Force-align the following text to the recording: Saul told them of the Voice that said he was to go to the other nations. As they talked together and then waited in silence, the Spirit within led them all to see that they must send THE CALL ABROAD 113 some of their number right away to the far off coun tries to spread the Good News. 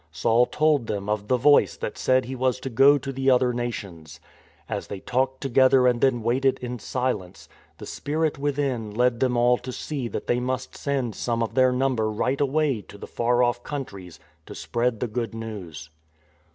Saul 0.11 0.47
told 0.47 0.87
them 0.87 1.07
of 1.07 1.27
the 1.27 1.37
Voice 1.37 1.77
that 1.77 1.95
said 1.95 2.25
he 2.25 2.35
was 2.35 2.59
to 2.61 2.71
go 2.71 2.97
to 2.97 3.11
the 3.11 3.29
other 3.29 3.53
nations. 3.53 4.19
As 4.67 4.87
they 4.87 4.99
talked 4.99 5.41
together 5.41 5.85
and 5.85 6.01
then 6.01 6.23
waited 6.23 6.57
in 6.57 6.79
silence, 6.79 7.47
the 7.77 7.85
Spirit 7.85 8.39
within 8.39 8.95
led 8.95 9.19
them 9.19 9.37
all 9.37 9.59
to 9.59 9.71
see 9.71 10.07
that 10.07 10.25
they 10.25 10.39
must 10.39 10.75
send 10.75 11.13
THE 11.13 11.17
CALL 11.23 11.33
ABROAD 11.43 11.49
113 11.49 11.49
some 11.49 11.49
of 11.49 11.53
their 11.53 11.71
number 11.71 12.09
right 12.09 12.41
away 12.41 12.81
to 12.81 12.97
the 12.97 13.05
far 13.05 13.43
off 13.43 13.61
coun 13.63 13.85
tries 13.85 14.19
to 14.47 14.55
spread 14.55 15.01
the 15.01 15.07
Good 15.07 15.35
News. 15.35 15.91